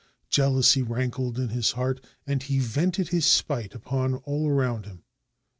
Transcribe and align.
Jeal 0.31 0.55
ousy 0.57 0.81
rankled 0.81 1.37
in 1.37 1.49
his 1.49 1.73
heart, 1.73 2.03
and 2.25 2.41
he 2.41 2.57
vented 2.57 3.09
his 3.09 3.27
spite 3.27 3.75
upon 3.75 4.15
all 4.15 4.49
around 4.49 4.87
him. 4.87 5.03